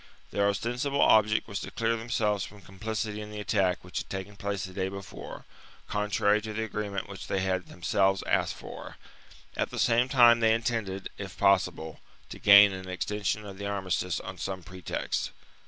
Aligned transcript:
Their 0.31 0.49
ostensible 0.49 0.99
object 0.99 1.47
was 1.47 1.59
to 1.59 1.69
clear 1.69 1.95
themselves 1.95 2.43
from 2.43 2.61
complicity 2.61 3.21
in 3.21 3.29
the 3.29 3.39
attack 3.39 3.83
which 3.83 3.99
had 3.99 4.09
taken 4.09 4.35
place 4.35 4.65
the 4.65 4.73
day 4.73 4.89
before, 4.89 5.45
contrary 5.87 6.41
to 6.41 6.53
the 6.53 6.63
agreement 6.63 7.07
which 7.07 7.27
they 7.27 7.41
had 7.41 7.67
themselves 7.67 8.23
asked 8.25 8.55
for; 8.55 8.97
at 9.55 9.69
the 9.69 9.77
same 9.77 10.09
time 10.09 10.39
they 10.39 10.55
intended, 10.55 11.09
if 11.19 11.37
possible, 11.37 11.99
to 12.29 12.39
gain 12.39 12.73
an 12.73 12.89
extension 12.89 13.45
of 13.45 13.59
the 13.59 13.67
armistice 13.67 14.19
on 14.19 14.39
some 14.39 14.63
pretext. 14.63 15.29